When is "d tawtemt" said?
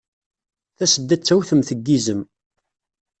1.19-1.69